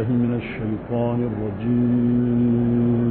بالله 0.00 0.12
من 0.12 0.34
الشيطان 0.34 1.18
الرجيم. 1.30 3.09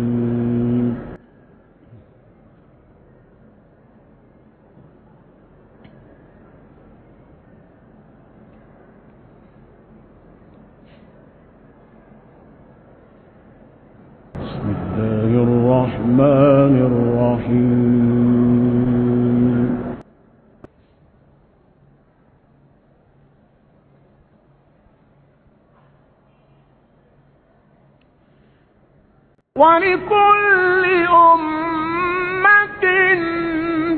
ولكل 29.59 30.85
أمة 31.07 32.83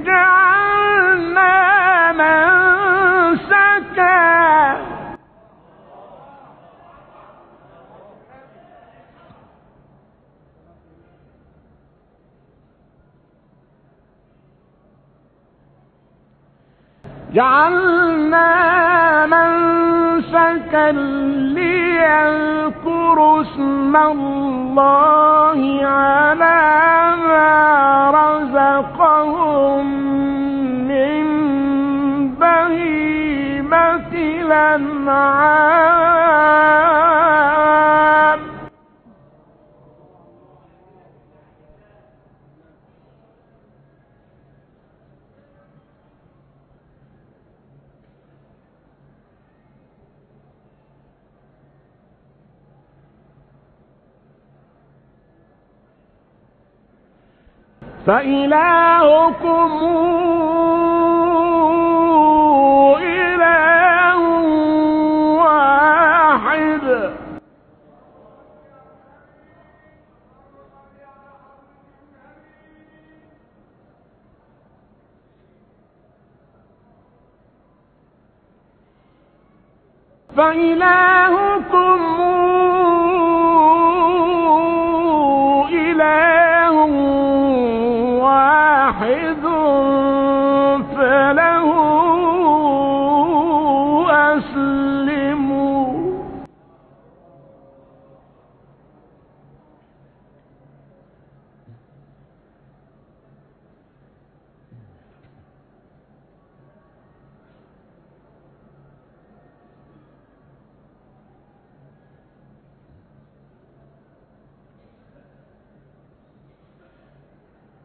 جعلنا 0.06 1.52
منسكا 2.12 3.82
جعلنا 17.92 19.26
منسكا 19.26 20.92
ليذكروا 23.12 23.42
اسم 23.42 23.96
الله 23.96 25.86
على 25.86 26.62
ما 27.28 28.12
رزقهم 28.12 29.86
من 30.88 31.24
بهيمة 32.40 34.12
الأنعام 34.14 35.91
فإلهكم 58.08 59.72
إله 63.02 64.20
واحد. 65.38 67.12
فإلهكم 80.62 81.91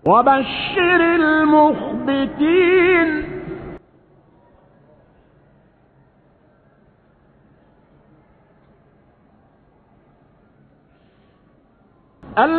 وبشر 0.06 1.00
المخبتين. 1.18 2.56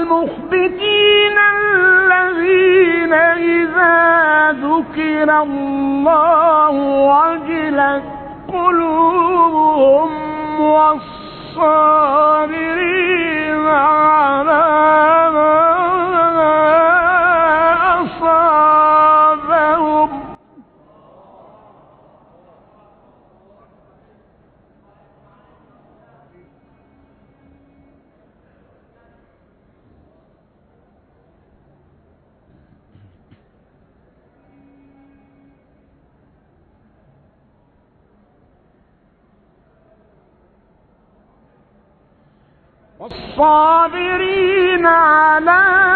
المخبتين 0.08 1.38
الذين 1.58 3.14
إذا 3.14 4.52
ذكر 4.52 5.42
الله 5.44 6.72
وجلت 7.12 8.04
قلوبهم 8.54 10.10
والصابرين 10.62 11.78
على 13.68 15.17
والصابرين 43.00 44.86
على 44.86 45.87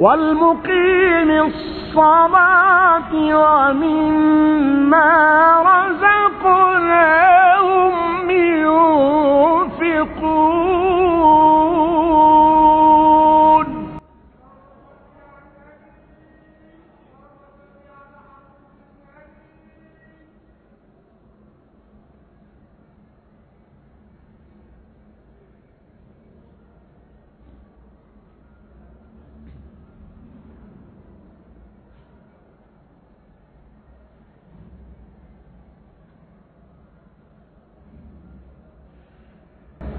والمقيم 0.00 1.30
الصلاة 1.30 3.12
ومما 3.42 5.08
رزقناهم 5.70 6.09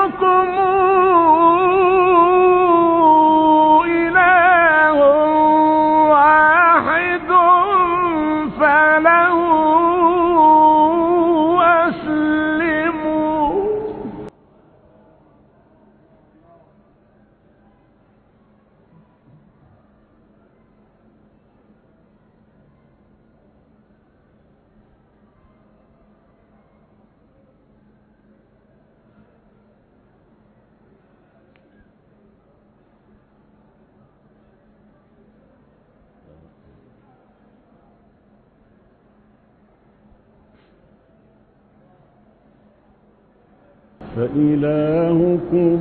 فإلهكم 44.16 45.80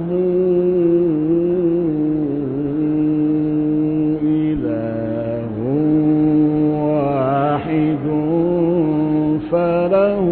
إله 4.21 5.53
واحد 6.83 8.05
فله 9.51 10.25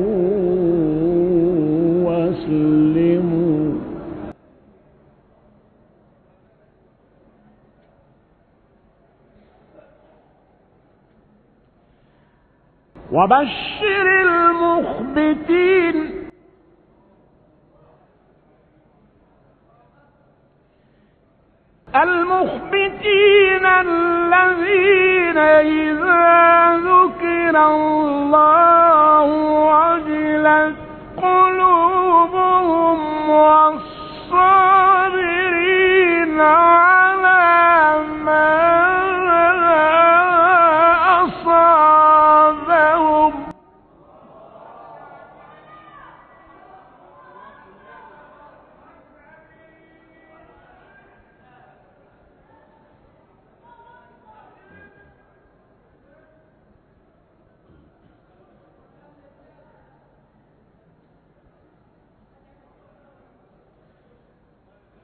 أسلموا 2.07 3.71
وبشر 13.11 14.07
المخبتين 14.21 16.10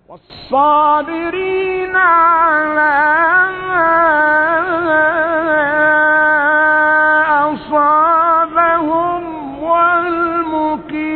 والصابرين 0.10 1.96
على 1.96 3.52
ما 3.68 3.88
أصابهم 7.54 9.24
والمقيم. 9.64 11.08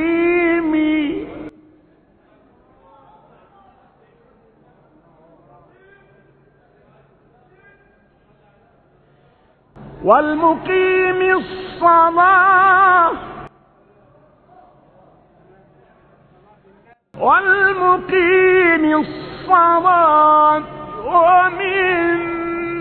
والمقيم 10.03 11.21
الصلاة. 11.39 13.30
والمقيم 17.21 18.83
الصلاة 18.99 20.63
ومما 21.05 22.71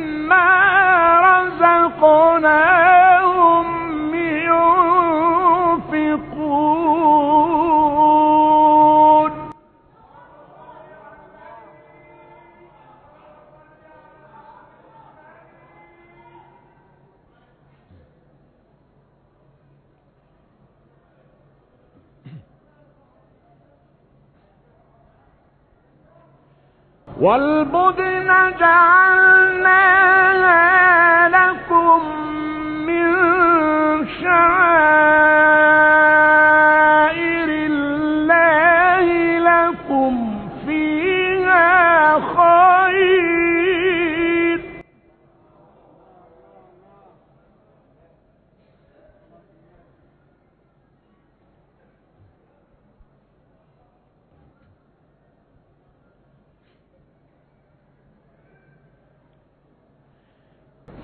والبدن 27.21 28.29
جعلناها 28.61 29.91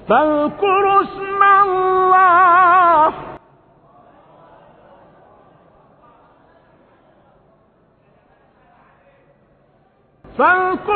فاذكروا 0.08 1.02
اسم 1.02 1.42
الله. 1.42 3.12
فاذكروا 10.38 10.95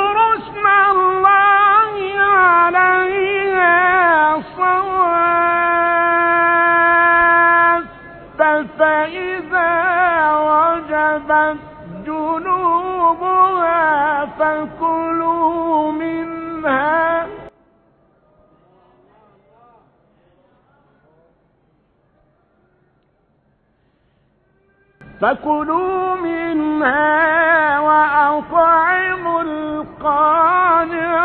فكلوا 25.21 26.15
منها 26.15 27.81
وأطعموا 27.81 29.43
القانع 29.43 31.21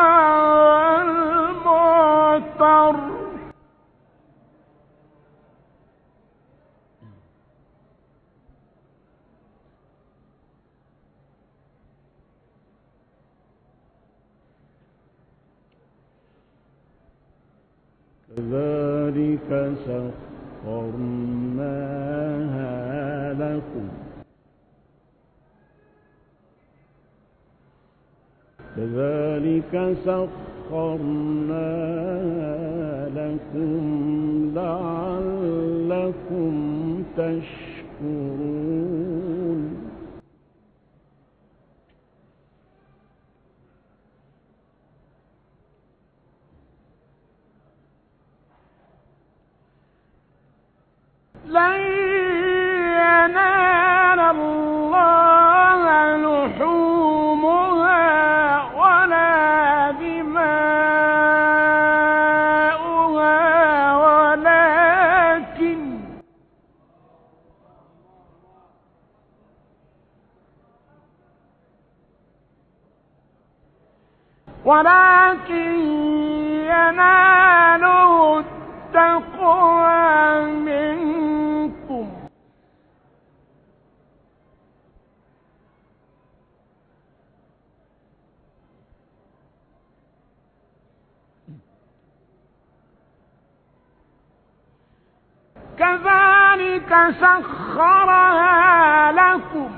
والمعتر. 1.57 2.15
كذلك 18.37 19.49
سخر 19.85 20.34
سخرناها 21.65 23.33
لكم 23.33 23.87
كذلك 28.75 29.73
سخرناها 30.05 31.05
لكم 33.09 33.81
لعلكم 34.55 36.53
تشكرون 37.17 38.94
ربا 51.55 52.34
كذلك 95.85 96.91
سخرها 97.21 99.11
لكم. 99.11 99.71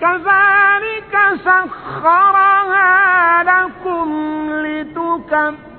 كذلك 0.00 1.14
سخرها 1.44 3.42
لكم 3.42 4.08
لتكبروا 4.50 5.75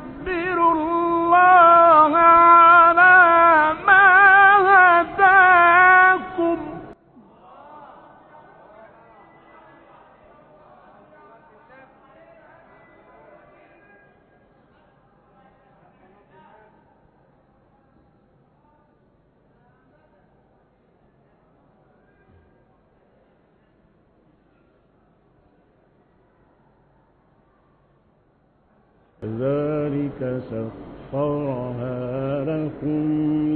كذلك 29.87 30.41
سخرها 30.51 32.43
لكم 32.43 33.03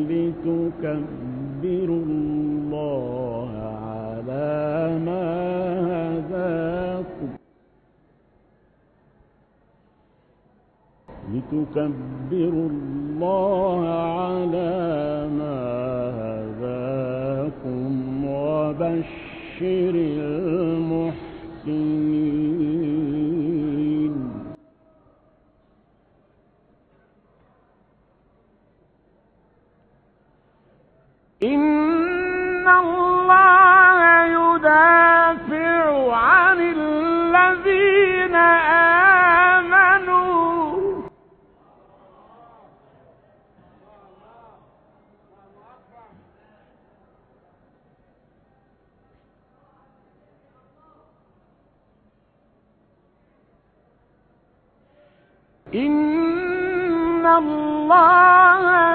لتكبروا 0.09 2.03
الله 2.05 3.49
على 3.83 4.99
ما 5.05 5.27
هداكم. 6.07 7.29
لتكبروا 11.33 12.69
الله 12.69 13.79
على 13.89 14.73
ما 15.39 15.59
هداكم 16.21 17.91
وبشر 18.25 19.93
المحسنين 19.95 20.90
إن 55.75 57.25
الله 57.25 58.90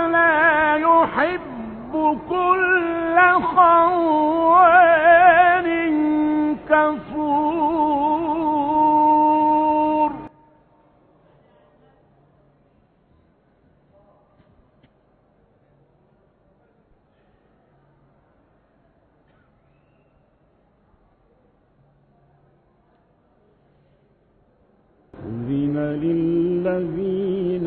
للذين 26.66 27.66